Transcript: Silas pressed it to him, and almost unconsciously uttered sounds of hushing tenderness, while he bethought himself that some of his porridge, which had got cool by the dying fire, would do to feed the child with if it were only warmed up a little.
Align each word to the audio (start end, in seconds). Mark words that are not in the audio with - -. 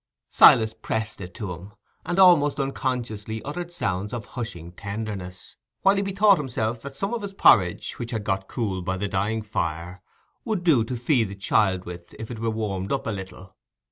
Silas 0.29 0.73
pressed 0.73 1.21
it 1.21 1.35
to 1.35 1.53
him, 1.53 1.73
and 2.07 2.17
almost 2.17 2.59
unconsciously 2.59 3.39
uttered 3.43 3.71
sounds 3.71 4.13
of 4.13 4.25
hushing 4.33 4.71
tenderness, 4.71 5.57
while 5.83 5.95
he 5.95 6.01
bethought 6.01 6.39
himself 6.39 6.81
that 6.81 6.95
some 6.95 7.13
of 7.13 7.21
his 7.21 7.35
porridge, 7.35 7.99
which 7.99 8.09
had 8.09 8.23
got 8.23 8.47
cool 8.47 8.81
by 8.81 8.97
the 8.97 9.07
dying 9.07 9.43
fire, 9.43 10.01
would 10.43 10.63
do 10.63 10.83
to 10.83 10.95
feed 10.97 11.25
the 11.27 11.35
child 11.35 11.85
with 11.85 12.15
if 12.17 12.31
it 12.31 12.39
were 12.39 12.47
only 12.47 12.57
warmed 12.59 12.91
up 12.91 13.05
a 13.05 13.11
little. 13.11 13.53